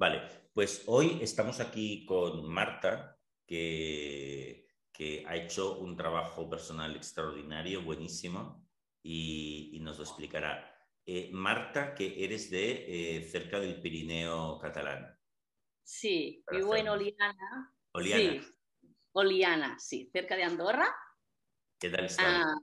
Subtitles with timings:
[0.00, 0.22] Vale,
[0.54, 8.66] pues hoy estamos aquí con Marta, que, que ha hecho un trabajo personal extraordinario, buenísimo,
[9.02, 10.74] y, nos lo explicará.
[11.04, 15.18] Eh, Marta, que eres de eh, cerca del Pirineo catalán.
[15.82, 17.76] Sí, vivo en Oliana.
[17.92, 18.42] Oliana.
[18.42, 18.48] Sí.
[19.12, 20.96] Oliana, sí, cerca de Andorra.
[21.78, 22.40] ¿Qué tal está?
[22.40, 22.54] Ah,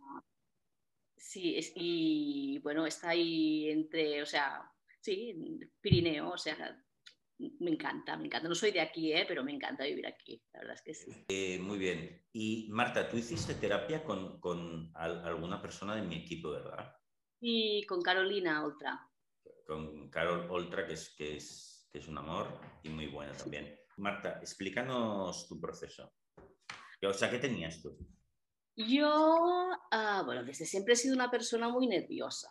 [1.15, 6.83] sí, y bueno, está ahí entre, o sea, sí, Pirineo, o sea,
[7.39, 8.47] me encanta, me encanta.
[8.47, 9.25] No soy de aquí, ¿eh?
[9.27, 11.25] pero me encanta vivir aquí, la verdad es que sí.
[11.29, 12.25] Eh, muy bien.
[12.33, 16.95] Y Marta, tú hiciste terapia con, con alguna persona de mi equipo, ¿verdad?
[17.39, 19.07] Y con Carolina Oltra.
[19.65, 23.77] Con Carol Oltra, que es, que es, que es un amor y muy buena también.
[23.97, 26.11] Marta, explícanos tu proceso.
[27.03, 27.97] O sea, ¿qué tenías tú?
[28.75, 32.49] Yo, ah, bueno, desde siempre he sido una persona muy nerviosa.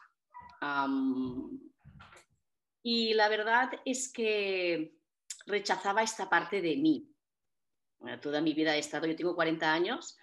[2.89, 4.95] Y la verdad es que
[5.45, 7.13] rechazaba esta parte de mí.
[8.23, 10.17] toda mi vida he estado, yo tengo 40 años,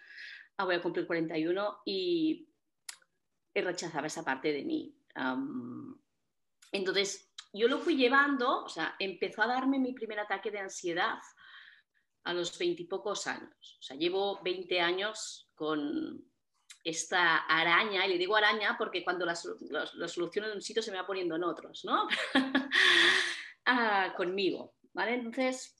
[0.55, 2.47] ah, voy a cumplir 41 y
[3.53, 4.97] rechazaba esa parte de mí.
[6.71, 11.19] entonces, yo lo fui llevando, o sea, empezó a darme mi primer ataque de ansiedad
[12.23, 13.77] a los veintipocos años.
[13.77, 16.31] O sea, llevo 20 años con
[16.83, 20.97] esta araña, y le digo araña porque cuando la, solución en un sitio se me
[20.97, 22.07] va poniendo en otros, ¿no?
[23.65, 25.13] ah, conmigo, ¿vale?
[25.13, 25.75] Entonces,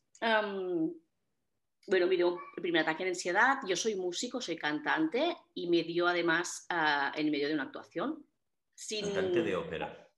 [1.86, 5.84] bueno, me dio el primer ataque de ansiedad, yo soy músico, soy cantante y me
[5.84, 8.26] dio además uh, en medio de una actuación.
[8.74, 9.06] Sin...
[9.06, 10.10] Cantante de ópera.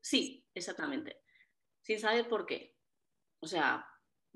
[0.00, 1.22] Sí, exactamente.
[1.80, 2.76] Sin saber por qué.
[3.40, 3.86] O sea,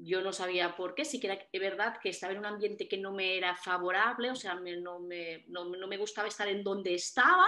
[0.05, 2.99] yo no sabía por qué, sí que era verdad que estaba en un ambiente que
[2.99, 7.47] no me era favorable, o sea, no, me, no, me, gustaba estar en donde estaba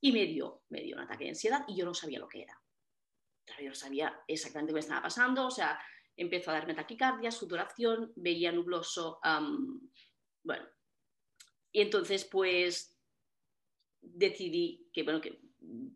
[0.00, 2.42] y me dio, me dio un ataque de ansiedad y yo no sabía lo que
[2.42, 2.58] era.
[3.60, 5.78] Yo no sabía exactamente qué me estaba pasando, o sea,
[6.16, 9.20] empezó a darme taquicardia, sudoración, veía nubloso,
[10.42, 10.66] bueno,
[11.70, 12.98] y entonces pues
[14.00, 15.38] decidí que, bueno, que,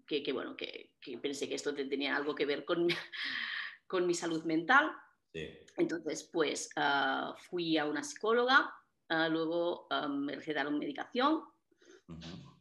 [0.07, 2.89] que, bueno, que, pensé que esto tenía algo que ver con,
[3.87, 4.95] con mi salud mental
[5.35, 8.73] entonces, pues ah, fui a una psicóloga,
[9.09, 11.43] ah, luego ah, me recetaron medicación,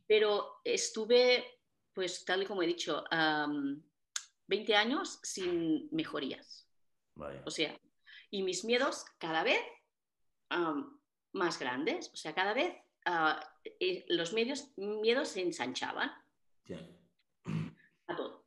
[0.08, 1.60] pero estuve,
[1.94, 3.04] pues tal y como he dicho,
[4.48, 6.68] 20 años sin mejorías.
[7.46, 7.80] O sea,
[8.32, 9.62] y mis miedos cada vez
[11.34, 12.76] más grandes, o sea, cada vez
[13.80, 16.12] eh, los medios, miedos se ensanchaban.
[18.08, 18.46] A todo.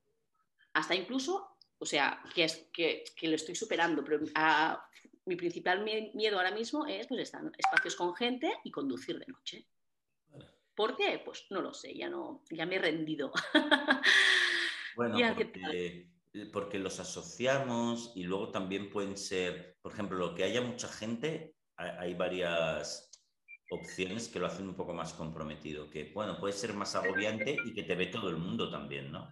[0.72, 4.88] Hasta incluso o sea, que, es, que, que lo estoy superando, pero ah,
[5.26, 9.26] mi principal miedo ahora mismo es pues, estar en espacios con gente y conducir de
[9.26, 9.66] noche.
[10.75, 11.20] ¿Por qué?
[11.25, 13.32] Pues no lo sé, ya, no, ya me he rendido.
[14.97, 16.09] Bueno, porque,
[16.54, 21.54] porque, los asociamos y luego también pueden ser, por ejemplo, lo que haya mucha gente,
[21.76, 23.10] hay varias
[23.70, 27.75] opciones que lo hacen un poco más comprometido, que bueno, puede ser más agobiante y
[27.75, 29.28] que te ve todo el mundo también, ¿no?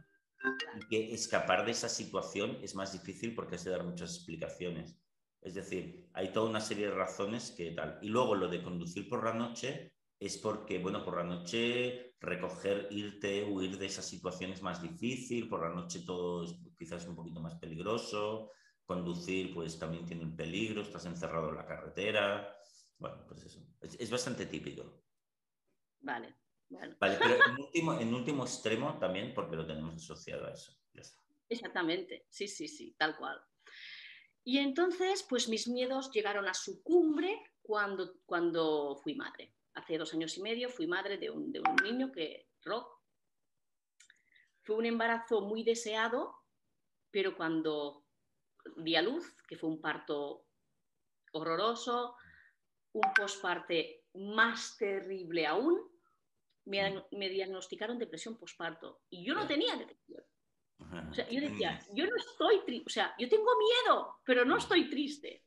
[0.89, 4.99] Que escapar de esa situación es más difícil porque has de dar muchas explicaciones.
[5.41, 7.99] Es decir, hay toda una serie de razones que tal.
[8.03, 12.89] Y luego lo de conducir por la noche es porque, bueno, por la noche recoger,
[12.91, 17.17] irte, huir de esa situación es más difícil, por la noche todo es quizás un
[17.17, 18.53] poquito más peligroso,
[18.87, 22.57] conducir pues también tiene un peligro, estás encerrado en la carretera.
[22.99, 25.03] Bueno, pues eso, es, es bastante típico.
[26.01, 26.44] Vale.
[26.99, 30.73] Vale, pero en último, en último extremo también porque lo tenemos asociado a eso.
[31.49, 33.41] Exactamente, sí, sí, sí, tal cual.
[34.45, 39.55] Y entonces, pues mis miedos llegaron a su cumbre cuando, cuando fui madre.
[39.75, 42.89] Hace dos años y medio fui madre de un, de un niño que, Rock,
[44.63, 46.35] fue un embarazo muy deseado,
[47.11, 48.07] pero cuando
[48.77, 50.47] di a luz, que fue un parto
[51.33, 52.17] horroroso,
[52.93, 55.94] un postparte más terrible aún,
[56.67, 60.23] me, diagnosticaron depresión postparto y yo no tenía depresión.
[61.11, 64.59] O sea, yo decía, yo no estoy triste, o sea, yo tengo miedo, pero no
[64.59, 65.45] estoy triste.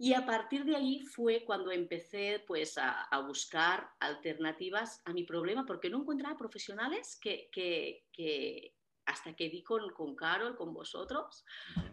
[0.00, 5.66] Y a partir de ahí fue cuando empecé pues, a, buscar alternativas a mi problema,
[5.66, 8.74] porque no encontraba profesionales que, que,
[9.06, 11.44] hasta que di con, con Carol, con vosotros.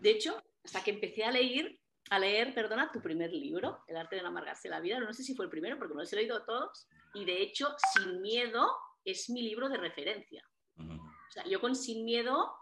[0.02, 1.80] De hecho, hasta que empecé a leer,
[2.12, 5.00] a leer, perdona, tu primer libro, El arte de no amargarse la vida.
[5.00, 6.88] No sé si fue el primero, porque no los he leído todos.
[7.16, 8.70] Y de hecho, Sin Miedo
[9.04, 10.48] es mi libro de referencia.
[10.78, 12.54] O sea, yo con Sin Miedo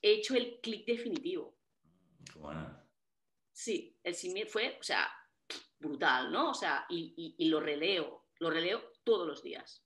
[0.00, 1.56] he hecho el clic definitivo.
[2.36, 2.80] Bueno.
[3.52, 5.12] Sí, el Sin Miedo fue, o sea,
[5.78, 6.50] brutal, ¿no?
[6.50, 9.84] O sea, y, lo releo, lo releo todos los días.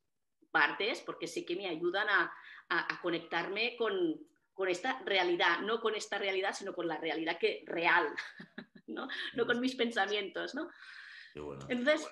[0.51, 2.33] Partes, porque sé que me ayudan a,
[2.69, 4.27] a conectarme con,
[4.57, 8.09] con esta realidad, no con esta realidad, sino con la realidad que real,
[8.87, 9.07] ¿no?
[9.35, 10.71] No con mis pensamientos, ¿no?
[11.69, 12.09] Entonces,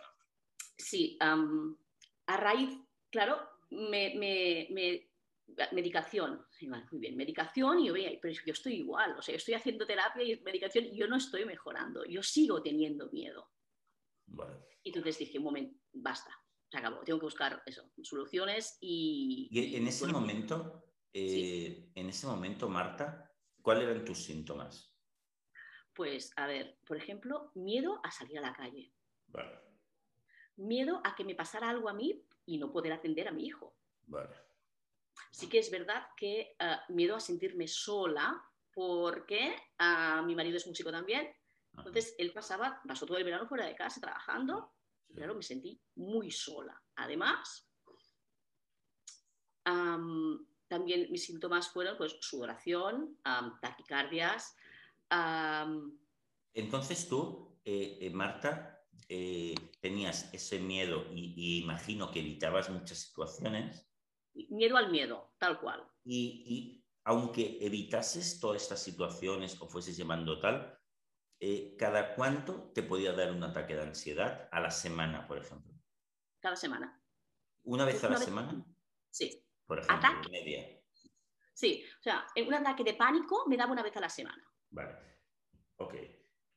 [0.77, 2.71] sí, a raíz,
[3.11, 3.39] claro,
[3.71, 4.15] me,
[5.73, 6.45] medicación,
[6.91, 9.87] muy bien, medicación y yo veía, pero yo estoy igual, o sea, yo estoy haciendo
[9.87, 13.51] terapia y medicación y yo no estoy mejorando, yo sigo teniendo miedo.
[14.83, 16.31] Y entonces dije, un momento, basta,
[16.71, 19.49] se acabó, tengo que buscar eso, soluciones y...
[19.51, 23.31] Y en ese momento, eh, en ese momento, Marta,
[23.63, 24.95] ¿cuáles eran tus síntomas?
[25.95, 28.93] Pues, a ver, por ejemplo, miedo a salir a la calle.
[30.57, 33.75] Miedo a que me pasara algo a mí y no poder atender a mi hijo.
[35.31, 38.43] Sí que es verdad que eh, miedo a sentirme sola
[38.73, 41.33] porque uh, mi marido es músico también.
[41.77, 44.73] Entonces, él pasaba, pasó todo el verano fuera de casa trabajando.
[45.09, 46.81] Y claro, me sentí muy sola.
[46.97, 47.69] Además,
[50.69, 53.19] también mis síntomas fueron pues sudoración,
[53.61, 54.57] taquicardias.
[56.53, 58.74] Entonces tú, eh, eh, Marta,
[59.09, 63.89] eh, tenías ese miedo y, imagino que evitabas muchas situaciones.
[64.33, 65.87] Miedo al miedo, tal cual.
[66.05, 70.79] Y, aunque evitases todas estas situaciones o fueses llevando tal,
[71.79, 74.49] ¿cada cuánto te podía dar un ataque de ansiedad?
[74.51, 75.75] A la semana, por ejemplo.
[76.41, 77.03] Cada semana.
[77.65, 78.65] ¿Una vez a la semana?
[79.11, 80.81] Sí por ejemplo, media.
[81.53, 84.45] Sí, o sea, un ataque de pánico me daba una vez a la semana.
[84.71, 84.97] Vale,
[85.77, 85.95] ok.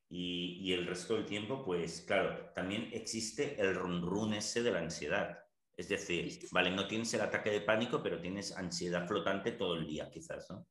[0.09, 4.79] Y, el resto del tiempo, pues claro, también existe el run run ese de la
[4.79, 5.37] ansiedad.
[5.75, 9.85] Es decir, vale, no tienes el ataque de pánico, pero tienes ansiedad flotante todo el
[9.85, 10.67] día, quizás, ¿no?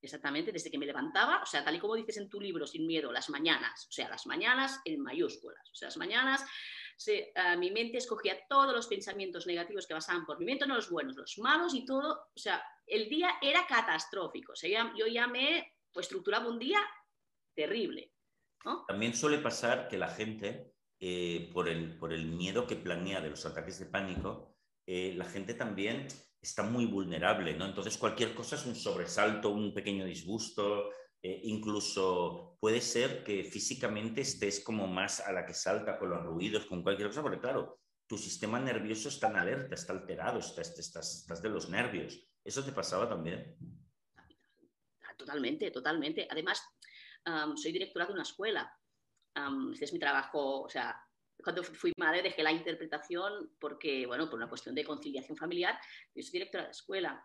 [0.00, 2.86] Exactamente, desde que me levantaba, o sea, tal y como dices en tu libro, sin
[2.86, 6.44] miedo, las mañanas, o sea, las mañanas en mayúsculas, o sea, las mañanas
[7.58, 11.16] mi mente escogía todos los pensamientos negativos que pasaban por mi mente, no los buenos,
[11.16, 12.28] los malos y todo.
[12.34, 14.52] O sea, el día era catastrófico.
[14.52, 16.80] O sea, yo ya me pues, estructuraba un día
[17.54, 18.12] terrible.
[18.86, 23.30] También suele pasar que la gente, eh, por, el, por el miedo que planea de
[23.30, 24.56] los ataques de pánico,
[24.86, 26.08] eh, la gente también
[26.40, 27.66] está muy vulnerable, ¿no?
[27.66, 30.90] Entonces cualquier cosa es un sobresalto, un pequeño disgusto,
[31.22, 36.24] eh, incluso puede ser que físicamente estés como más a la que salta con los
[36.24, 40.76] ruidos, con cualquier cosa, porque claro, tu sistema nervioso está en alerta, está alterado, estás,
[40.78, 42.28] estás, de los nervios.
[42.44, 43.56] ¿Eso te pasaba también?
[45.16, 46.26] Totalmente, totalmente.
[46.28, 46.60] Además,
[47.56, 48.72] soy directora de una escuela.
[49.72, 51.00] este es mi trabajo, o sea,
[51.42, 55.78] cuando fui madre dejé la interpretación porque, bueno, por una cuestión de conciliación familiar,
[56.14, 57.22] yo soy directora de escuela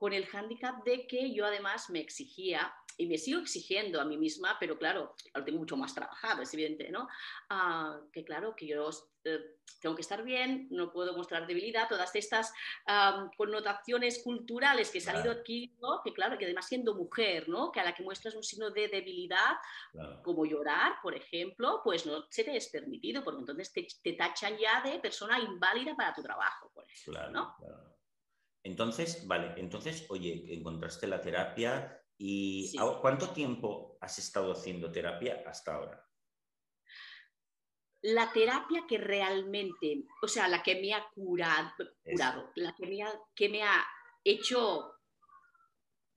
[0.00, 4.16] con el hándicap de que yo además me exigía y me sigo exigiendo a mí
[4.16, 7.06] misma, pero claro, lo tengo mucho más trabajado, es evidente, ¿no?
[7.50, 8.88] Ah, que claro, que yo
[9.24, 12.50] eh, tengo que estar bien, no puedo mostrar debilidad, todas estas
[13.36, 17.70] connotaciones culturales que se han ido adquiriendo, que claro, que además siendo mujer, ¿no?
[17.70, 19.56] Que a la que muestras un signo de debilidad,
[20.22, 24.80] como llorar, por ejemplo, pues no se te es permitido, porque entonces te, tachan ya
[24.80, 27.56] de persona inválida para tu trabajo, por ejemplo, ¿no?
[28.62, 35.74] Entonces, vale, entonces, oye, encontraste la terapia, ¿Y cuánto tiempo has estado haciendo terapia hasta
[35.74, 36.06] ahora?
[38.02, 41.72] La terapia que realmente, o sea, la que me ha curado,
[42.04, 43.86] curado la que me, ha, que me ha
[44.22, 44.92] hecho...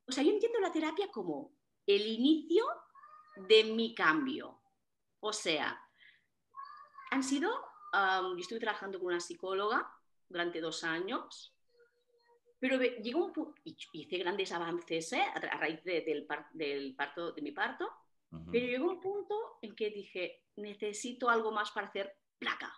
[0.05, 1.55] O sea, yo entiendo la terapia como
[1.87, 2.65] el inicio
[3.47, 4.61] de mi cambio.
[5.21, 5.81] O sea,
[7.11, 7.49] han sido,
[7.93, 9.89] yo estuve trabajando con una psicóloga
[10.27, 11.52] durante dos años
[12.63, 15.21] pero llegó un punto, hice grandes avances ¿eh?
[15.21, 17.91] a raíz del, parto, de mi parto,
[18.53, 22.73] pero llegó un punto en que dije, necesito algo más para hacer placa,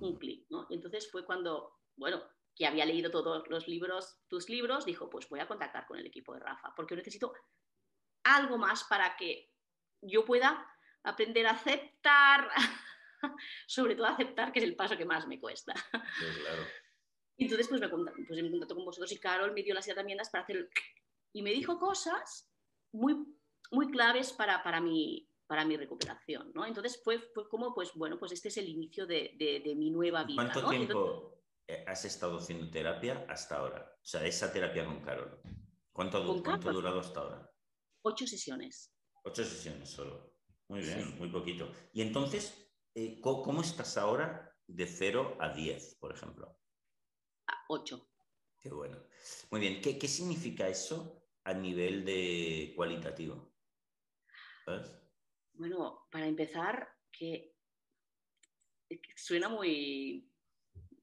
[0.00, 0.66] un clic, ¿no?
[0.68, 2.20] Y entonces fue cuando, bueno,
[2.52, 6.06] que había leído todos los libros, tus libros, dijo, pues voy a contactar con el
[6.06, 7.32] equipo de Rafa, porque necesito
[8.24, 9.52] algo más para que
[10.02, 10.68] yo pueda
[11.04, 12.50] aprender a aceptar,
[13.68, 15.74] sobre todo aceptar, que es el paso que más me cuesta.
[15.92, 16.64] claro.
[17.38, 20.28] Y entonces pues me, pues me contactó con vosotros y Carol me dio las herramientas
[20.28, 20.68] para hacer
[21.32, 22.50] Y me dijo cosas
[22.92, 23.16] muy,
[23.70, 26.66] muy claves para, para, mi, para mi recuperación, ¿no?
[26.66, 30.24] Entonces fue, fue como, pues bueno, pues este es el inicio de, de, mi nueva
[30.24, 30.50] vida.
[30.50, 31.40] ¿Cuánto tiempo
[31.86, 33.96] has estado haciendo terapia hasta ahora?
[34.02, 35.40] O sea, esa terapia con Carol.
[35.92, 37.52] ¿Cuánto, ¿cuánto ha durado hasta ahora?
[38.02, 38.92] Ocho sesiones.
[39.22, 40.34] Ocho sesiones solo.
[40.68, 41.70] Muy bien, muy poquito.
[41.92, 46.58] Y entonces, eh, ¿cómo estás ahora de 0 a 10, por ejemplo?
[47.68, 48.08] 8.
[48.60, 48.98] Qué bueno.
[49.50, 53.52] Muy bien, ¿Qué, ¿qué, significa eso a nivel de cualitativo?
[55.54, 57.54] Bueno, para empezar, que,
[59.16, 60.30] suena muy,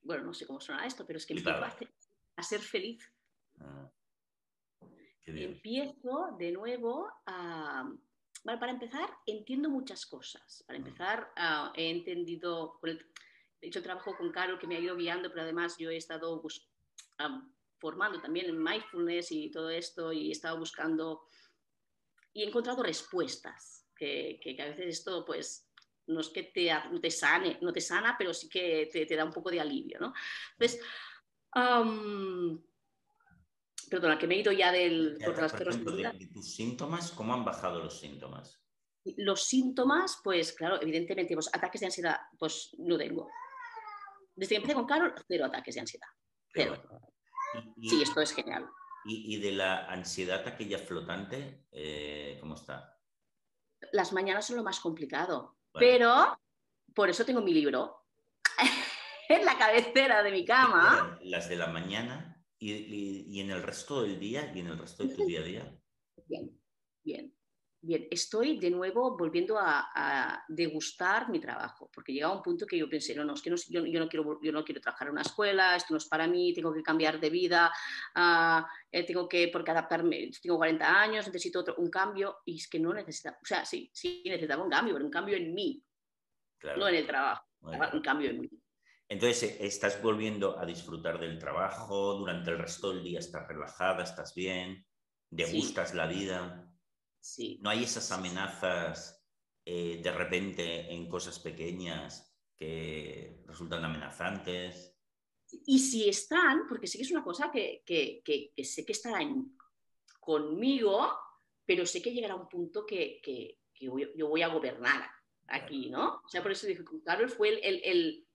[0.03, 1.77] bueno, no sé cómo suena esto, pero es que me a,
[2.35, 3.11] a, ser feliz.
[3.59, 3.91] Ah.
[5.25, 7.91] empiezo de nuevo a...
[8.43, 10.63] para empezar, entiendo muchas cosas.
[10.67, 10.85] Para mm.
[10.85, 12.79] empezar, ah, he entendido,
[13.67, 16.41] hecho trabajo con Carol que me ha ido guiando, pero además yo he estado
[17.77, 21.27] formando también en mindfulness y todo esto y he estado buscando
[22.33, 25.69] y he encontrado respuestas, que, que, a veces esto pues
[26.07, 26.69] no es que te,
[27.01, 29.99] te, sane, no te sana, pero sí que te, te da un poco de alivio,
[29.99, 30.13] ¿no?
[30.51, 30.81] Entonces,
[33.89, 35.17] perdona, que me he ido ya del...
[35.23, 38.61] Por de, tus síntomas, ¿cómo han bajado los síntomas?
[39.17, 43.29] Los síntomas, pues claro, evidentemente, pues, ataques de ansiedad, pues no tengo.
[44.35, 46.07] Desde que empecé con Carol, cero ataques de ansiedad.
[46.53, 46.81] Cero.
[47.81, 48.67] sí, esto es genial.
[49.07, 52.99] ¿Y, de la ansiedad aquella flotante, eh, cómo está?
[53.91, 56.39] Las mañanas son lo más complicado, pero
[56.95, 58.07] por eso tengo mi libro
[59.29, 61.19] en la cabecera de mi cama.
[61.21, 65.13] Las de la mañana y, en el resto del día y en el resto de
[65.13, 65.79] tu día a día.
[66.25, 66.59] Bien,
[67.03, 67.35] bien.
[67.85, 72.89] Bien, estoy de nuevo volviendo a, degustar mi trabajo, porque llegaba un punto que yo
[72.89, 75.21] pensé, no, no, es que no, yo, no quiero, yo no quiero trabajar en una
[75.21, 77.71] escuela, esto no es para mí, tengo que cambiar de vida,
[78.15, 78.63] uh,
[79.05, 82.91] tengo que, porque adaptarme, tengo 40 años, necesito otro, un cambio, y es que no
[82.91, 85.83] necesitaba, o sea, sí, sí necesitaba un cambio, pero un cambio en mí,
[86.77, 88.49] no en el trabajo, un cambio en mí.
[89.07, 94.01] Entonces, eh, estás volviendo a disfrutar del trabajo, durante el resto del día estás relajada,
[94.01, 94.83] estás bien,
[95.29, 96.67] degustas la vida.
[97.59, 99.23] No hay esas amenazas
[99.65, 104.95] eh, de repente en cosas pequeñas que resultan amenazantes.
[105.65, 107.83] Y si están, porque sé que es una cosa que,
[108.63, 109.57] sé que estarán
[110.19, 111.11] conmigo,
[111.65, 113.21] pero sé que llegará un punto que,
[113.73, 115.09] yo voy a gobernar
[115.47, 116.21] aquí, ¿no?
[116.23, 118.25] O sea, por eso dije, Carlos fue el,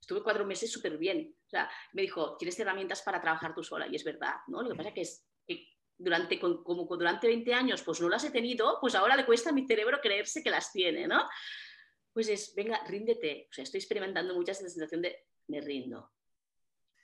[0.00, 1.34] Estuve cuatro meses súper bien.
[1.46, 4.62] O sea, me dijo, tienes herramientas para trabajar tú sola, y es verdad, ¿no?
[4.62, 5.27] Lo que pasa que es
[5.98, 9.52] durante, como durante 20 años pues no las he tenido, pues ahora le cuesta a
[9.52, 11.28] mi cerebro creerse que las tiene, ¿no?
[12.12, 13.48] Pues es, venga, ríndete.
[13.50, 16.12] O sea, estoy experimentando mucha esa sensación de me rindo.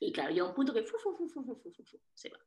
[0.01, 0.85] Y claro, llega un punto que
[2.15, 2.39] se va.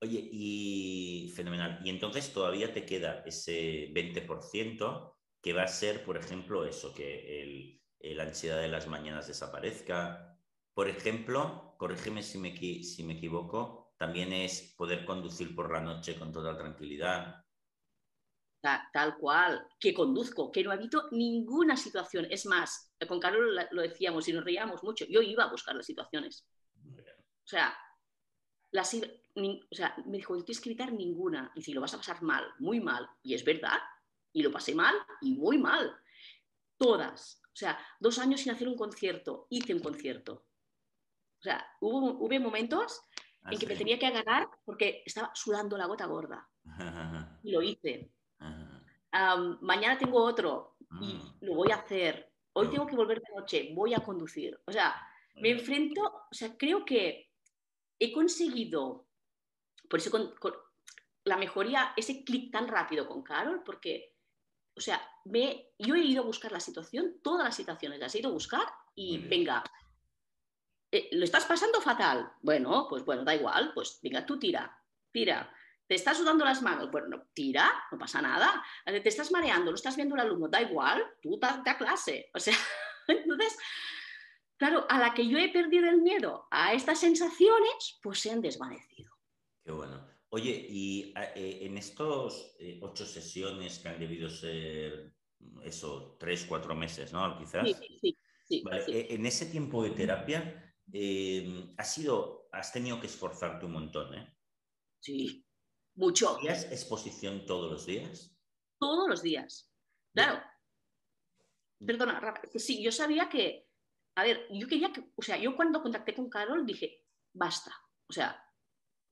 [0.00, 1.80] Oye, y fenomenal.
[1.84, 7.42] Y entonces todavía te queda ese 20% que va a ser, por ejemplo, eso, que
[7.42, 7.80] el,
[8.16, 10.38] la ansiedad de las mañanas desaparezca.
[10.74, 16.18] Por ejemplo, corrígeme si me, si me equivoco, también es poder conducir por la noche
[16.18, 17.42] con toda tranquilidad.
[18.60, 22.26] Tal, cual, que conduzco, que no evito ninguna situación.
[22.28, 25.86] Es más, con Carlos lo decíamos y nos reíamos mucho, yo iba a buscar las
[25.86, 26.46] situaciones.
[26.76, 27.74] O sea,
[28.72, 31.50] las, o sea, me dijo, no tienes que evitar ninguna.
[31.54, 33.08] Y si lo vas a pasar mal, muy mal.
[33.22, 33.78] Y es verdad,
[34.34, 35.96] y lo pasé mal y muy mal.
[36.76, 37.40] Todas.
[37.46, 40.44] O sea, dos años sin hacer un concierto, hice un concierto.
[41.38, 43.00] O sea, hubo, hubo momentos
[43.44, 46.48] Ah, en que me tenía que agarrar porque estaba sudando la gota gorda.
[47.42, 48.10] Y lo hice.
[49.60, 51.36] mañana tengo otro y mm.
[51.42, 52.32] lo voy a hacer.
[52.54, 54.58] Hoy tengo que volver de noche, voy a conducir.
[54.66, 54.94] O sea,
[55.34, 57.30] me enfrento, o sea, creo que
[57.98, 59.08] he conseguido,
[59.90, 60.32] por eso con,
[61.24, 64.14] la mejoría, ese clic tan rápido con Carol, porque,
[64.74, 68.20] o sea, me, yo he ido a buscar la situación, todas las situaciones las he
[68.20, 69.62] ido a buscar y venga,
[70.94, 72.32] eh, ¿lo estás pasando fatal?
[72.40, 75.52] Bueno, pues bueno, da igual, pues venga, tú tira, tira.
[75.88, 76.88] ¿Te estás sudando las manos?
[76.88, 78.64] Bueno, tira, no pasa nada.
[78.84, 79.72] ¿Te estás mareando?
[79.72, 80.46] ¿No estás viendo al alumno?
[80.46, 82.30] Da igual, tú te a clase.
[82.32, 82.54] O sea,
[83.08, 83.58] entonces,
[84.56, 88.40] claro, a la que yo he perdido el miedo a estas sensaciones, pues se han
[88.40, 89.12] desvanecido.
[89.64, 90.08] Qué bueno.
[90.28, 95.12] Oye, y eh, en estos eh, ocho sesiones que han debido ser,
[95.64, 97.36] eso, tres, cuatro meses, ¿no?
[97.36, 97.66] Quizás.
[97.66, 103.66] Sí, sí, sí, En ese tiempo de terapia, eh, has, sido, has tenido que esforzarte
[103.66, 104.36] un montón, ¿eh?
[105.00, 105.46] Sí,
[105.94, 106.36] mucho.
[106.38, 108.36] ¿Hacías exposición todos los días?
[108.78, 109.72] Todos los días,
[110.12, 110.42] claro.
[111.84, 113.68] Perdona, sí, yo sabía que,
[114.14, 117.74] a ver, yo quería que, o sea, yo cuando contacté con Carol dije, basta,
[118.08, 118.42] o sea,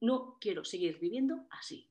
[0.00, 1.90] no quiero seguir viviendo así.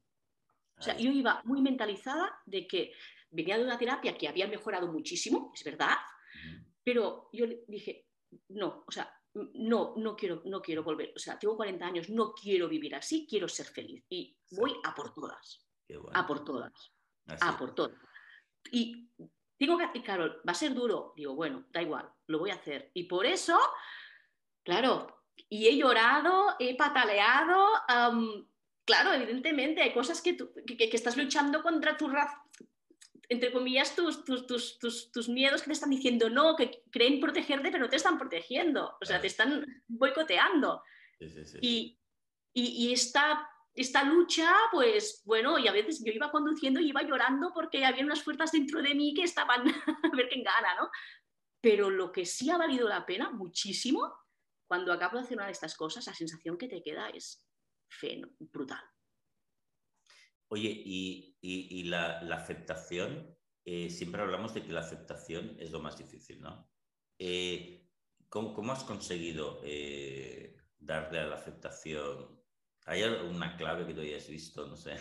[0.78, 2.94] O sea, yo iba muy mentalizada de que
[3.30, 5.96] venía de una terapia que había mejorado muchísimo, es verdad,
[6.84, 8.08] pero yo dije,
[8.50, 12.34] no, o sea, no, no quiero, no quiero volver, o sea, tengo 40 años, no
[12.34, 14.04] quiero vivir así, quiero ser feliz.
[14.10, 15.66] Y voy a por todas,
[16.14, 16.92] a por todas,
[17.28, 17.98] a por todas.
[18.72, 19.10] Y
[19.58, 22.92] digo, que, claro, va a ser duro, digo, bueno, da igual, lo voy a hacer.
[22.94, 23.58] Y por eso,
[24.64, 27.68] claro, y he llorado, he pataleado,
[28.86, 32.10] claro, evidentemente hay cosas que, que, estás luchando contra tu,
[33.32, 37.90] entre comillas, tus, tus, miedos que te están diciendo no, que creen protegerte, pero no
[37.90, 40.84] te están protegiendo, o sea, te están boicoteando.
[41.62, 41.98] Y,
[42.54, 47.54] y, esta esta lucha, pues bueno, y a veces yo iba conduciendo y iba llorando
[47.54, 49.62] porque había unas fuerzas dentro de mí que estaban
[50.04, 50.90] a ver quién gana, ¿no?
[51.62, 54.14] Pero lo que sí ha valido la pena muchísimo,
[54.68, 57.48] cuando acabo de hacer una de estas cosas, la sensación que te queda es
[57.88, 58.84] feno, brutal.
[60.50, 66.42] Oye, y, la, aceptación, eh, siempre hablamos de que la aceptación es lo más difícil,
[66.42, 66.70] ¿no?
[67.18, 67.88] Eh,
[68.30, 72.42] ¿cómo, has conseguido eh, darle a la aceptación?
[72.86, 74.68] ¿Hay alguna clave que tú hayas visto?
[74.68, 74.96] No sé.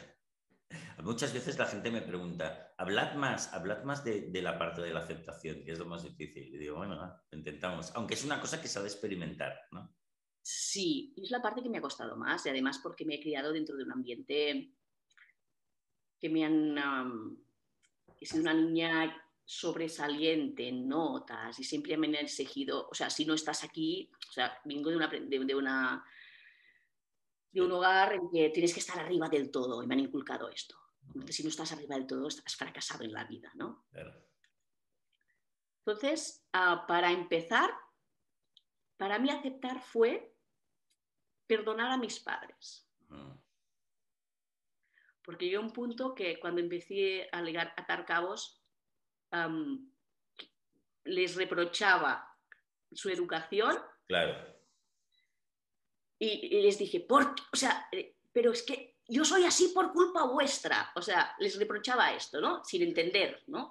[1.02, 5.00] Muchas veces la gente me pregunta, hablad más, hablad más de, la parte de la
[5.00, 6.54] aceptación, que es lo más difícil.
[6.54, 9.94] Y digo, bueno, intentamos, aunque es una cosa que de experimentar, ¿no?
[10.42, 13.52] Sí, es la parte que me ha costado más y además porque me he criado
[13.52, 14.74] dentro de un ambiente
[16.20, 17.38] que me han...
[18.20, 23.24] he sido una niña sobresaliente en notas y siempre me han exigido, o sea, si
[23.24, 26.04] no estás aquí, o sea, vengo de una, de, una
[27.50, 30.48] de un hogar en que tienes que estar arriba del todo y me han inculcado
[30.48, 30.76] esto.
[31.28, 33.86] si no estás arriba del todo, estás fracasado en la vida, ¿no?
[35.84, 37.70] Entonces, ah, para empezar,
[38.96, 40.36] para mí aceptar fue
[41.48, 42.86] perdonar a mis padres.
[45.30, 48.60] Porque llegó un punto que cuando empecé a ligar, atar cabos,
[51.04, 52.28] les reprochaba
[52.92, 53.78] su educación.
[54.06, 54.60] Claro
[56.20, 60.24] y, les dije, ¿por O sea, eh, pero es que yo soy así por culpa
[60.24, 60.92] vuestra.
[60.94, 62.62] O sea, les reprochaba esto, ¿no?
[62.62, 63.70] Sin entender, ¿no?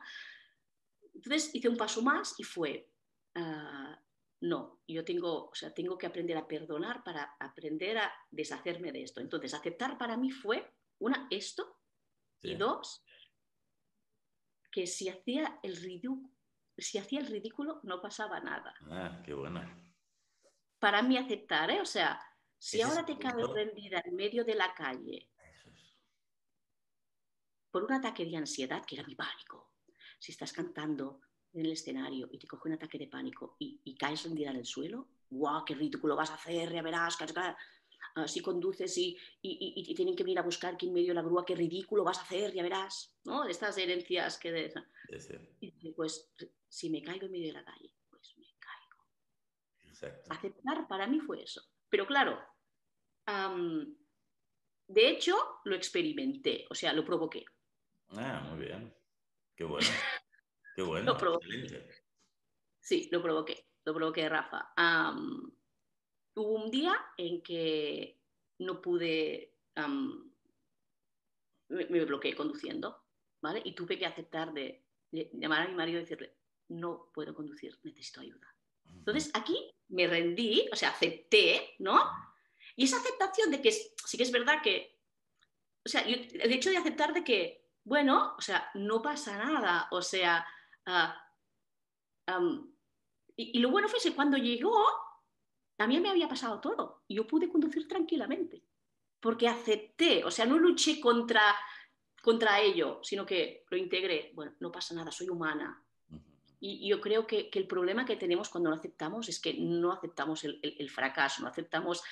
[1.13, 2.91] Entonces hice un paso más y fue,
[3.35, 3.97] ah,
[4.41, 9.03] no, yo tengo, o sea, tengo que aprender a perdonar para aprender a deshacerme de
[9.03, 9.21] esto.
[9.21, 11.77] Entonces, aceptar para mí fue, una, esto,
[12.41, 13.03] y dos,
[14.71, 16.29] que si hacía el ridículo,
[16.77, 18.73] si hacía el ridículo no pasaba nada.
[18.89, 19.61] Ah, qué bueno.
[20.79, 21.81] Para mí aceptar, ¿eh?
[21.81, 22.21] O sea,
[22.57, 25.29] si ahora te quedas rendida en medio de la calle
[27.71, 29.73] por un ataque de ansiedad, que era mi pánico,
[30.17, 31.21] si estás cantando
[31.53, 34.65] en el escenario y te coge un ataque de pánico y, caes rendida en el
[34.65, 36.71] suelo, ¡guau, qué ridículo vas a hacer!
[36.71, 37.17] Ya verás,
[38.27, 41.55] si conduces y, y, tienen que venir a buscar en medio de la grúa, qué
[41.55, 43.45] ridículo vas a hacer, ya verás, ¿no?
[43.45, 44.51] De estas herencias que...
[44.51, 44.73] De...
[45.95, 46.31] pues
[46.67, 50.17] si me caigo en medio de la calle, pues me caigo.
[50.29, 51.61] Aceptar para mí fue eso.
[51.89, 52.39] Pero claro,
[54.87, 57.45] de hecho, lo experimenté, o sea, lo provoqué.
[58.09, 58.93] Ah, muy bien.
[59.55, 59.87] Qué bueno.
[60.75, 61.13] Qué bueno.
[61.13, 61.87] lo provoqué.
[62.79, 63.67] Sí, lo provoqué.
[63.85, 64.73] Lo provoqué, Rafa.
[66.41, 68.19] Hubo un día en que
[68.59, 69.55] no pude,
[71.69, 73.03] me, bloqueé conduciendo,
[73.41, 73.61] ¿vale?
[73.63, 76.35] Y tuve que aceptar de, llamar a mi marido y decirle,
[76.69, 78.55] no puedo conducir, necesito ayuda.
[78.85, 81.99] Entonces aquí me rendí, o sea, acepté, ¿no?
[82.75, 84.99] Y esa aceptación de que sí que es verdad que,
[85.85, 90.01] o sea, el hecho de aceptar de que, bueno, o sea, no pasa nada, o
[90.01, 90.45] sea,
[90.85, 91.25] ah,
[93.35, 94.75] y, lo bueno fue que cuando llegó,
[95.79, 98.61] también me había pasado todo, y yo pude conducir tranquilamente,
[99.21, 101.41] porque acepté, o sea, no luché contra,
[102.21, 105.81] contra ello, sino que lo integré, bueno, no pasa nada, soy humana,
[106.59, 110.43] y yo creo que, el problema que tenemos cuando no aceptamos es que no aceptamos
[110.43, 112.03] el, fracaso, no aceptamos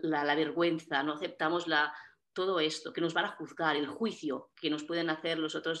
[0.00, 1.94] la, vergüenza, no aceptamos la,
[2.32, 5.80] todo esto, que nos van a juzgar, el juicio que nos pueden hacer los otros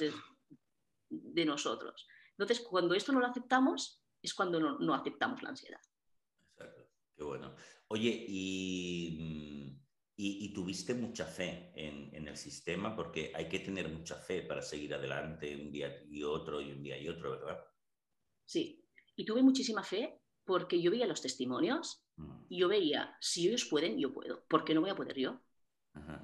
[1.08, 2.06] de, nosotros.
[2.32, 5.80] Entonces, cuando esto no lo aceptamos, es cuando no, aceptamos la ansiedad.
[7.16, 7.54] Qué bueno.
[7.88, 9.78] Oye, y,
[10.16, 14.60] y, tuviste mucha fe en, en, el sistema, porque hay que tener mucha fe para
[14.60, 17.64] seguir adelante un día y otro y un día y otro, ¿verdad?
[18.44, 18.84] Sí,
[19.16, 22.46] y tuve muchísima fe porque yo veía los testimonios mm.
[22.48, 24.44] y yo veía, si ellos pueden, yo puedo.
[24.46, 25.40] ¿Por qué no voy a poder yo?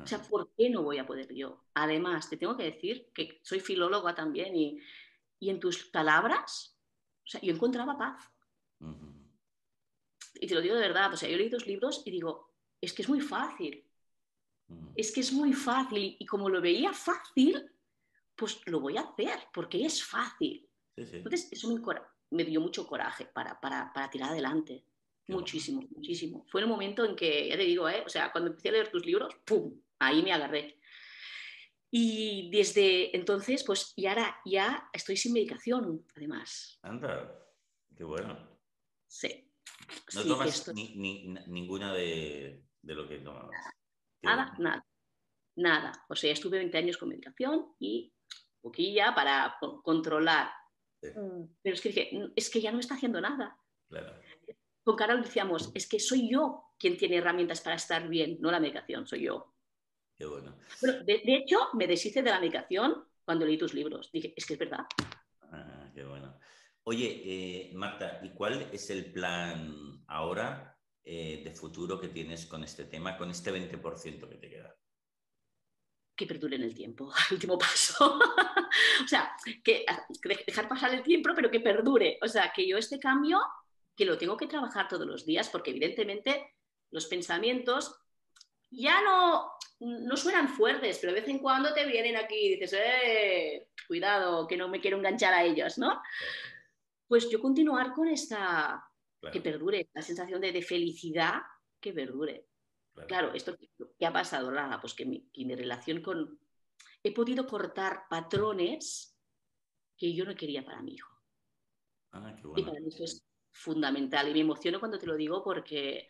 [0.02, 1.64] O sea, ¿por qué no voy a poder yo?
[1.74, 4.78] Además, te tengo que decir que soy filóloga también y,
[5.40, 6.78] en tus palabras,
[7.24, 8.30] o sea, yo encontraba paz.
[10.42, 12.92] Y te lo digo de verdad, o sea, yo leí dos libros y digo, es
[12.92, 13.86] que es muy fácil.
[14.66, 14.88] Mm.
[14.96, 17.70] Es que es muy fácil y como lo veía fácil,
[18.34, 20.68] pues lo voy a hacer porque es fácil.
[20.96, 21.80] Entonces, eso me,
[22.30, 24.84] me dio mucho coraje para, para, para tirar adelante.
[25.28, 26.44] muchísimo, muchísimo.
[26.48, 28.02] Fue el momento en que, ya te digo, ¿eh?
[28.04, 29.80] o sea, cuando empecé a leer tus libros, ¡pum!
[30.00, 30.76] Ahí me agarré.
[31.88, 36.80] Y desde entonces, pues, y ahora ya estoy sin medicación, además.
[36.82, 37.32] Anda,
[37.96, 38.36] qué bueno.
[39.06, 39.51] Sí.
[40.14, 43.50] No tomas ni, ni, ninguna de, de, lo que tomabas.
[44.22, 44.86] Nada, nada,
[45.56, 46.04] nada.
[46.08, 48.12] O sea, estuve 20 años con medicación y
[48.60, 50.50] poquilla para controlar
[51.02, 53.58] Mm, pero es que dije, es que ya no está haciendo nada.
[54.84, 58.60] Con Carol decíamos, es que soy yo quien tiene herramientas para estar bien, no la
[58.60, 59.54] medicación, soy yo.
[60.16, 60.56] Qué bueno.
[61.04, 64.10] de, hecho, me deshice de la medicación cuando leí tus libros.
[64.12, 64.84] Dije, es que es verdad.
[65.50, 66.38] Ah, qué bueno.
[66.84, 72.64] Oye, eh, Marta, ¿y cuál es el plan ahora eh, de futuro que tienes con
[72.64, 74.74] este tema, con este 20% que te queda?
[76.16, 78.18] Que perdure en el tiempo, último paso.
[79.04, 79.84] o sea, que
[80.44, 82.18] dejar pasar el tiempo, pero que perdure.
[82.20, 83.40] O sea, que yo este cambio,
[83.96, 86.56] que lo tengo que trabajar todos los días, porque evidentemente
[86.90, 87.96] los pensamientos
[88.72, 92.72] ya no, no suenan fuertes, pero de vez en cuando te vienen aquí y dices,
[92.72, 96.02] eh, cuidado, que no me quiero enganchar a ellos, ¿no?
[97.12, 98.90] Pues yo continuar con esta,
[99.30, 101.42] que perdure, la sensación de, felicidad
[101.78, 102.48] que perdure.
[103.06, 103.54] Claro, esto
[103.98, 106.40] que ha pasado, Lara, pues que mi, relación con...
[107.02, 109.14] He podido cortar patrones
[109.94, 111.14] que yo no quería para mi hijo.
[112.12, 112.62] Ah, qué bueno.
[112.62, 114.30] Y para mí eso es fundamental.
[114.30, 116.08] Y me emociono cuando te lo digo porque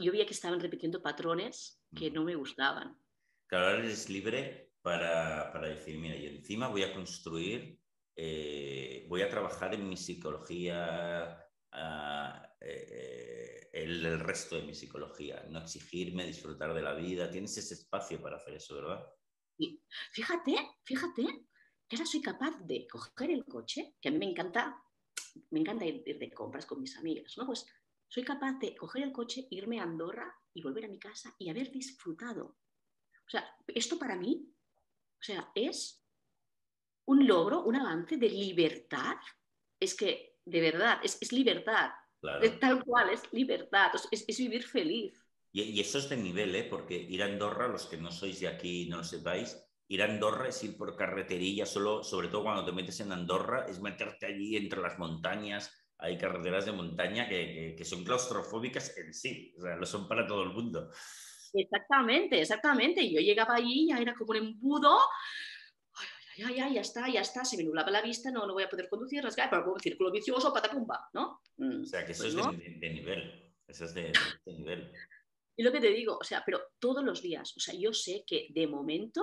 [0.00, 2.98] yo veía que estaban repitiendo patrones que no me gustaban.
[3.46, 7.79] Claro, ahora eres libre para, para decir, mira, y encima voy a construir,
[8.16, 12.50] eh, voy a trabajar en mi psicología, uh,
[13.72, 17.30] el, resto de mi psicología, no exigirme, disfrutar de la vida.
[17.30, 19.04] Tienes ese espacio para hacer eso, ¿verdad?
[19.56, 19.82] Sí.
[20.12, 21.22] Fíjate, fíjate,
[21.88, 24.82] que ahora soy capaz de coger el coche, que a mí me encanta,
[25.50, 27.46] me encanta ir, ir de compras con mis amigas, ¿no?
[27.46, 27.66] Pues
[28.08, 31.48] soy capaz de coger el coche, irme a Andorra y volver a mi casa y
[31.48, 32.58] haber disfrutado.
[33.26, 34.52] O sea, esto para mí,
[35.20, 36.04] o sea, es
[37.06, 39.16] un logro, un avance de libertad.
[39.78, 41.90] Es que, de verdad, es, libertad.
[42.60, 45.20] tal cual, es libertad, es, vivir feliz.
[45.52, 46.64] Y, eso es de nivel, ¿eh?
[46.64, 49.56] porque ir a Andorra, los que no sois de aquí no lo sepáis,
[49.88, 53.66] ir a Andorra es ir por carreterilla, solo, sobre todo cuando te metes en Andorra,
[53.68, 59.54] es meterte allí entre las montañas, hay carreteras de montaña que, son claustrofóbicas en sí,
[59.58, 60.90] o sea, lo son para todo el mundo.
[61.52, 63.10] Exactamente, exactamente.
[63.10, 64.98] Yo llegaba allí, ya era como un embudo,
[66.42, 68.62] ay, ay, ay, ya está, ya está, se me nublaba la vista, no, no voy
[68.62, 71.40] a poder conducir, rasgar, pero un círculo vicioso, patapumba, ¿no?
[71.56, 74.12] Mm, o sea, que eso pues es de, nivel, eso es de,
[74.46, 74.92] nivel.
[75.56, 78.24] Y lo que te digo, o sea, pero todos los días, o sea, yo sé
[78.26, 79.22] que de momento,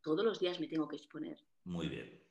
[0.00, 1.38] todos los días me tengo que exponer.
[1.64, 2.22] Muy bien.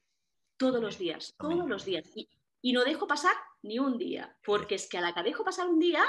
[0.57, 2.09] Todos los días, todos los días.
[2.15, 2.29] Y,
[2.61, 5.67] y no dejo pasar ni un día, porque es que a la que dejo pasar
[5.67, 6.03] un día,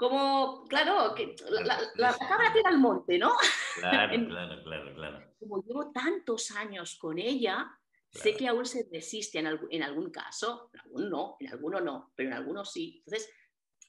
[0.00, 3.34] como, claro, que la, cabra tira al monte, ¿no?
[3.80, 5.34] Claro, claro, claro, claro.
[5.38, 7.70] Como llevo tantos años con ella,
[8.10, 12.30] sé que aún se resiste en, algún, caso, en algún no, en alguno no, pero
[12.30, 13.02] en algunos sí.
[13.04, 13.30] Entonces,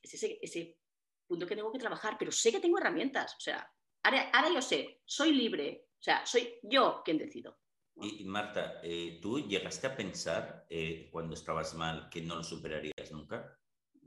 [0.04, 0.78] es ese, ese
[1.26, 3.72] punto que tengo que trabajar, pero sé que tengo herramientas, o sea,
[4.04, 7.58] ahora, ahora yo sé, soy libre, o sea, soy yo quien decido.
[7.96, 13.12] Y, Marta, eh, ¿tú llegaste a pensar eh, cuando estabas mal que no lo superarías
[13.12, 13.58] nunca?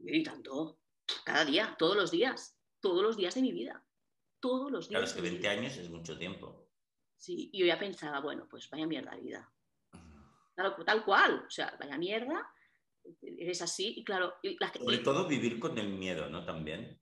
[0.07, 0.84] Y tanto,
[1.25, 3.85] cada día, todos los días, todos los días de mi vida,
[4.41, 5.01] todos los días.
[5.01, 6.69] Claro, es que 20 años es mucho tiempo.
[7.17, 9.51] Sí, y yo ya pensaba, bueno, pues vaya mierda vida.
[10.55, 12.49] Claro, tal cual, o sea, vaya mierda,
[13.23, 14.35] eres así, y claro...
[14.79, 16.45] Sobre todo vivir con el miedo, ¿no?
[16.45, 17.01] También.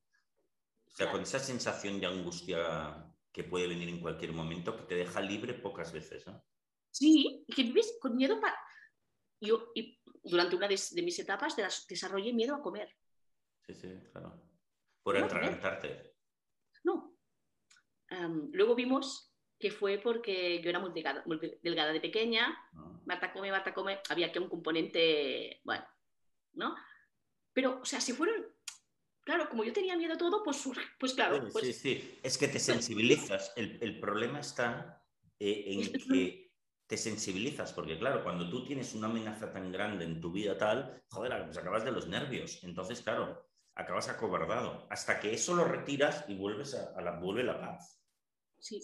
[0.87, 4.95] O sea, con esa sensación de angustia que puede venir en cualquier momento, que te
[4.95, 6.45] deja libre pocas veces, ¿no?
[6.91, 8.59] Sí, y que vives con miedo para...
[9.41, 11.57] Yo y durante una de, mis etapas
[11.89, 12.95] desarrollé miedo a comer.
[13.67, 14.41] Sí, sí, claro.
[15.03, 16.15] Por atragantarte.
[16.85, 17.17] No.
[18.53, 22.57] luego vimos que fue porque yo era muy delgada, de pequeña.
[22.75, 23.01] Ah.
[23.07, 24.01] Marta come, Marta come.
[24.09, 25.87] Había que un componente, bueno,
[26.55, 26.75] ¿no?
[27.53, 28.45] Pero, o sea, si fueron
[29.25, 31.49] claro, como yo tenía miedo a todo, pues, pues claro.
[31.53, 33.53] Pues, sí, sí, es que te pues sensibilizas.
[33.57, 35.05] El, el problema está
[35.39, 36.53] eh, en que
[36.87, 41.03] te sensibilizas, porque claro, cuando tú tienes una amenaza tan grande en tu vida tal,
[41.09, 42.63] joder, pues acabas de los nervios.
[42.65, 44.87] Entonces, claro, acabas acobardado.
[44.91, 48.01] Hasta que eso lo retiras y vuelves a, la, vuelve la paz.
[48.59, 48.81] Sí.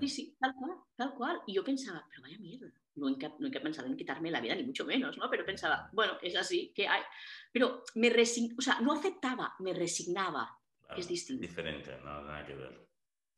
[0.00, 1.40] Sí, sí, tal cual, tal cual.
[1.46, 2.70] Y yo pensaba, pero vaya mierda.
[2.96, 5.30] No he, pensado en quitarme la vida, ni mucho menos, ¿no?
[5.30, 7.02] Pero pensaba, bueno, es así, que hay.
[7.52, 8.54] Pero me resign...
[8.58, 10.60] o sea, no aceptaba, me resignaba.
[10.96, 11.40] es distinto.
[11.40, 12.88] Diferente, no, nada que ver.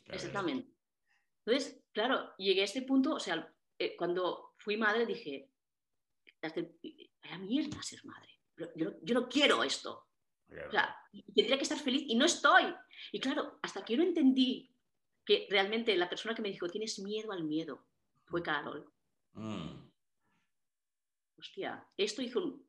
[0.06, 0.72] Exactamente.
[1.44, 5.52] Entonces, claro, llegué a este punto, o sea, eh, cuando fui madre dije,
[6.42, 8.40] vaya mierda ser madre.
[8.74, 10.09] Yo, yo no quiero esto.
[10.68, 10.96] O sea,
[11.34, 12.74] tendría que estar feliz y no estoy.
[13.12, 14.74] Y claro, hasta que yo no entendí
[15.24, 17.86] que realmente la persona que me dijo, tienes miedo al miedo,
[18.26, 18.92] fue Carol.
[19.32, 19.90] Mm.
[21.38, 22.68] Hostia, esto hizo un...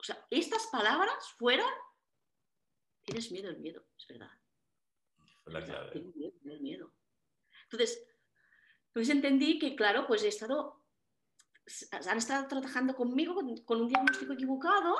[0.00, 1.68] O sea, estas palabras fueron,
[3.04, 4.30] tienes miedo al miedo, es verdad.
[5.92, 6.94] Tienes miedo al miedo.
[7.64, 8.06] Entonces,
[8.88, 10.84] entonces entendí que, claro, pues he estado,
[12.08, 14.96] han estado trabajando conmigo con, un diagnóstico equivocado,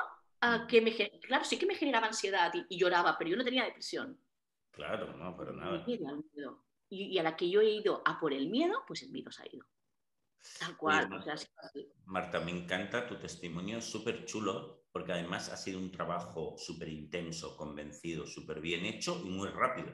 [0.67, 4.19] que me, claro, sí que me generaba ansiedad y, lloraba, pero yo no tenía depresión.
[4.71, 5.83] Claro, no, pero nada.
[6.89, 9.43] Y, a la que yo he ido a por el miedo, pues el miedo se
[9.43, 9.65] ha ido.
[10.59, 11.09] Tal cual.
[12.05, 17.55] Marta, me encanta tu testimonio, súper chulo, porque además ha sido un trabajo súper intenso,
[17.57, 19.93] convencido, súper bien hecho y muy rápido.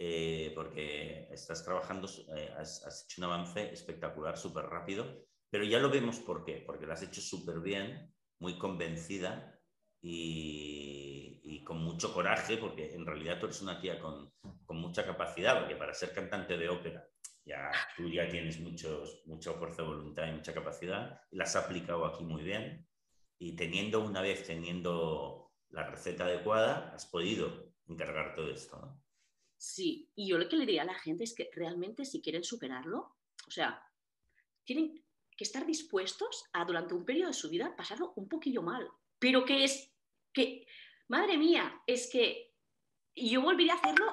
[0.00, 5.90] Eh, porque estás trabajando, eh, has, hecho un avance espectacular, súper rápido, pero ya lo
[5.90, 9.57] vemos por qué, porque lo has hecho súper bien, muy convencida
[10.00, 14.32] y, con mucho coraje, porque en realidad tú eres una tía con,
[14.64, 17.06] con mucha capacidad, porque para ser cantante de ópera
[17.48, 21.56] ya tú ya tienes muchos, mucha fuerza de voluntad y mucha capacidad, y la has
[21.56, 22.86] aplicado aquí muy bien,
[23.38, 29.00] y teniendo una vez, teniendo la receta adecuada, has podido encargar todo esto.
[29.56, 32.44] Sí, y yo lo que le diría a la gente es que realmente si quieren
[32.44, 33.82] superarlo, o sea,
[34.64, 35.02] tienen
[35.36, 39.44] que estar dispuestos a durante un periodo de su vida pasarlo un poquillo mal, pero
[39.44, 39.92] que es
[40.32, 40.66] que,
[41.08, 42.54] madre mía, es que
[43.14, 44.06] yo volvería a hacerlo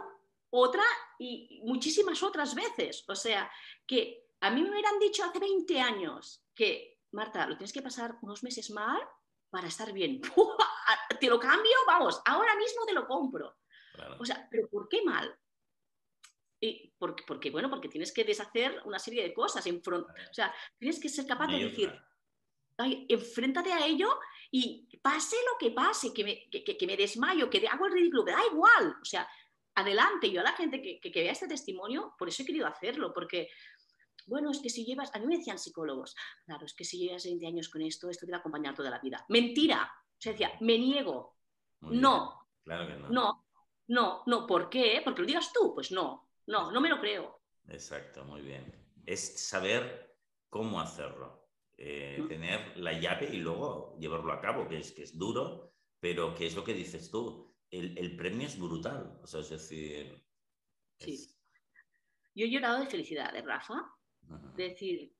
[0.49, 0.83] otra
[1.19, 3.03] y muchísimas otras veces.
[3.07, 3.51] O sea,
[3.85, 8.17] que a mí me hubieran dicho hace 20 años que, Marta, lo tienes que pasar
[8.21, 9.01] unos meses mal
[9.49, 10.21] para estar bien.
[11.19, 13.57] Te lo cambio, vamos, ahora mismo te lo compro.
[14.19, 15.33] O sea, pero ¿por qué mal?
[16.59, 19.65] Y porque, porque, bueno, porque tienes que deshacer una serie de cosas.
[19.65, 21.93] En front, o sea, tienes que ser capaz de decir,
[22.77, 24.19] enfréntate a ello
[24.51, 28.39] y pase lo que pase, que me, que, me desmayo, que hago el ridículo, da
[28.51, 28.95] igual.
[29.01, 29.27] O sea,
[29.75, 30.31] adelante.
[30.31, 33.49] Yo a la gente que, que, vea este testimonio, por eso he querido hacerlo, porque,
[34.27, 37.25] bueno, es que si llevas, a mí me decían psicólogos, claro, es que si llevas
[37.25, 39.25] 20 años con esto, esto te va a acompañar toda la vida.
[39.29, 39.91] Mentira.
[40.17, 41.37] O sea, decía, me niego.
[41.81, 42.41] no.
[42.63, 43.09] Claro que no.
[43.09, 43.45] No,
[43.87, 44.47] no, no.
[44.47, 45.01] ¿Por qué?
[45.03, 45.75] Porque lo digas tú.
[45.75, 47.41] Pues no, no, no me lo creo.
[47.67, 48.73] Exacto, muy bien.
[49.05, 50.17] Es saber
[50.49, 51.44] cómo hacerlo.
[51.77, 56.33] Eh, tener la llave y luego llevarlo a cabo, que es, que es duro, pero
[56.33, 59.19] que es lo que dices tú el, premio es brutal.
[59.21, 60.23] O sea, es decir.
[60.99, 61.27] Sí.
[62.33, 63.75] Yo he llorado de felicidad, de ¿eh, Rafa?
[64.55, 65.13] De decir,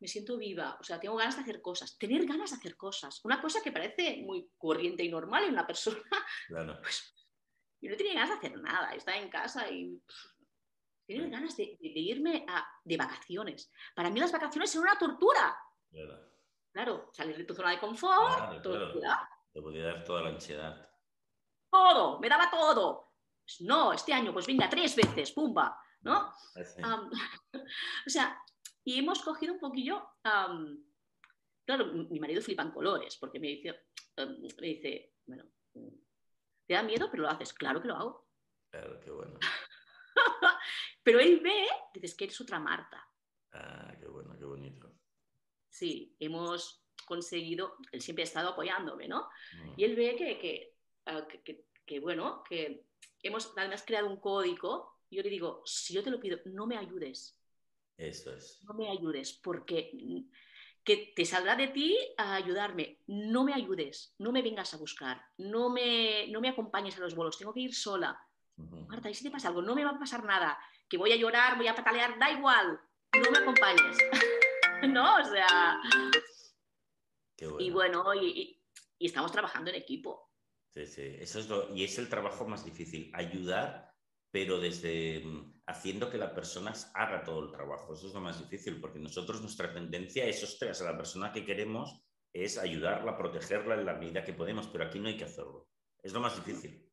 [0.00, 3.20] me siento viva, o sea, tengo ganas de hacer cosas, tener ganas de hacer cosas.
[3.24, 6.00] Una cosa que parece muy corriente y normal en una persona.
[6.46, 6.78] Claro.
[6.80, 7.14] Pues,
[7.80, 10.00] yo no tenía ganas de hacer nada, estaba en casa y.
[11.06, 13.70] Tenía ganas de, irme a, de vacaciones.
[13.94, 15.56] Para mí las vacaciones son una tortura.
[15.90, 16.30] Claro.
[16.72, 19.28] Claro, salir de tu zona de confort, tortura.
[19.52, 20.86] Te podía dar toda la ansiedad
[21.76, 23.12] todo, me daba todo.
[23.42, 26.32] Pues no, este año, pues venga, tres veces, pumba, ¿no?
[28.06, 28.42] o sea,
[28.84, 34.66] y hemos cogido un poquillo, claro, mi marido flipa en colores, porque me dice, me
[34.66, 35.44] dice, bueno,
[36.66, 38.28] te da miedo, pero lo haces, claro que lo hago.
[38.70, 39.38] Claro, qué bueno.
[41.06, 43.08] pero él ve, dices que eres otra Marta.
[43.52, 44.92] Ah, qué bueno, qué bonito.
[45.70, 49.28] Sí, hemos conseguido, él siempre ha estado apoyándome, ¿no?
[49.54, 49.74] Mm.
[49.76, 51.26] Y él ve que, que Ah,
[51.86, 52.84] que, bueno, que
[53.22, 56.76] hemos además creado un código, yo le digo, si yo te lo pido, no me
[56.76, 57.38] ayudes.
[57.96, 58.60] Eso es.
[58.64, 59.92] No me ayudes, porque
[60.82, 63.00] que te saldrá de ti a ayudarme.
[63.06, 67.14] No me ayudes, no me vengas a buscar, no me, no me acompañes a los
[67.14, 68.20] bolos, tengo que ir sola.
[68.56, 69.62] Marta, ¿y si te pasa algo?
[69.62, 72.80] No me va a pasar nada, que voy a llorar, voy a patalear, da igual,
[73.14, 73.98] no me acompañes.
[74.88, 75.16] ¿No?
[75.16, 75.80] O sea...
[77.58, 78.62] Y bueno, y,
[78.98, 80.32] estamos trabajando en equipo.
[80.70, 81.16] Sí, sí.
[81.18, 83.94] Eso es y es el trabajo más difícil, ayudar,
[84.30, 87.92] pero desde mm, haciendo que la persona haga todo el trabajo.
[87.92, 91.44] Eso es lo más difícil, porque nosotros nuestra tendencia es, ostras, a la persona que
[91.44, 95.68] queremos es ayudarla, protegerla en la medida que podemos, pero aquí no hay que hacerlo.
[96.02, 96.86] Es lo más difícil.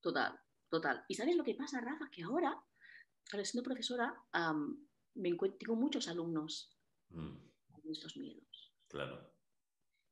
[0.00, 0.38] Total,
[0.70, 1.04] total.
[1.08, 2.10] ¿Y sabes lo que pasa, Rafa?
[2.10, 2.58] Que ahora,
[3.42, 4.14] siendo profesora,
[5.14, 6.76] me encuentro, tengo muchos alumnos
[7.10, 7.36] mm.
[7.72, 8.72] con estos miedos.
[8.88, 9.32] Claro.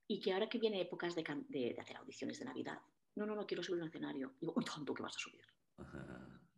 [0.07, 2.81] Y que ahora que viene épocas de, de, hacer audiciones de Navidad,
[3.17, 4.35] no, no, no quiero subir al escenario.
[4.41, 5.45] Digo, uy, tanto que vas a subir.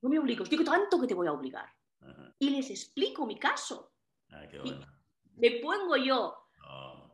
[0.02, 1.68] No me obligo, digo, tanto que te voy a obligar.
[2.38, 3.92] Y les explico mi caso.
[4.30, 4.86] Ah, qué bueno.
[5.36, 6.48] Me pongo yo.
[6.66, 7.10] Oh.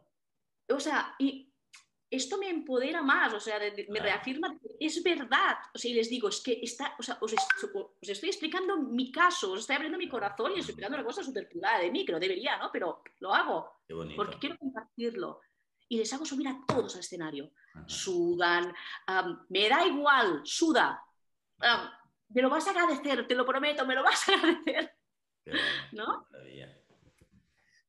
[0.68, 1.45] O sea, y
[2.10, 5.56] esto me empodera más, o sea, me reafirma es verdad.
[5.74, 7.34] O sea, y les digo, es que está, o sea, os,
[8.00, 11.48] estoy explicando mi caso, os estoy abriendo mi corazón y estoy explicando una cosa súper
[11.48, 12.70] privada de mí, que no debería, ¿no?
[12.72, 13.80] Pero lo hago.
[14.16, 15.40] Porque quiero compartirlo
[15.88, 17.50] y les hago subir a todos al escenario.
[17.86, 18.72] Sudan,
[19.48, 21.02] me da igual, suda.
[22.28, 24.94] me lo vas a agradecer, te lo prometo, me lo vas a agradecer.
[25.92, 26.26] ¿No?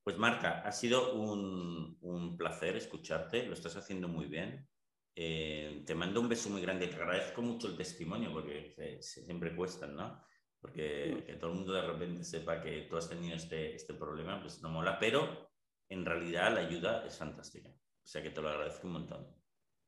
[0.08, 4.65] Pues Marta, ha sido un, placer escucharte, lo estás haciendo muy bien.
[5.13, 9.98] Eh, te mando un beso muy grande, te agradezco mucho el testimonio porque siempre cuestan,
[9.98, 10.24] ¿no?
[10.62, 14.39] Porque que todo el mundo de repente sepa que tú has tenido este, este problema,
[14.39, 15.52] pues no mola, pero
[15.89, 17.67] en realidad la ayuda es fantástica.
[17.67, 19.28] O sea que te lo agradezco un montón.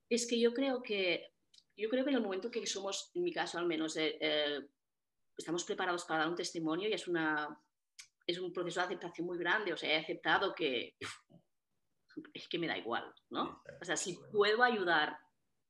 [0.09, 1.31] Es que yo creo que
[1.77, 4.67] yo creo que en el momento que somos, en mi caso al menos, eh, eh,
[5.37, 7.57] estamos preparados para dar un testimonio y es, una,
[8.29, 9.73] es un proceso de aceptación muy grande.
[9.73, 10.95] O sea, he aceptado que
[12.33, 13.61] es que me da igual, ¿no?
[13.81, 15.17] O sea, si puedo ayudar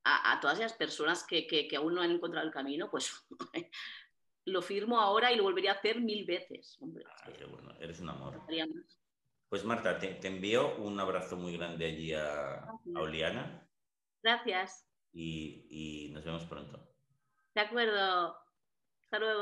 [0.04, 3.12] a, todas esas personas que, que, aún no han encontrado el camino, pues
[4.46, 6.78] lo firmo ahora y lo volvería a hacer mil veces.
[6.82, 8.42] Hombre, ah, qué bueno, eres un amor.
[9.48, 13.68] Pues Marta, te, envío un abrazo muy grande allí a, a Oliana.
[14.22, 14.86] Gracias.
[15.14, 16.80] Y, y nos vemos pronto.
[17.56, 18.38] De acuerdo.
[19.06, 19.42] Hasta luego.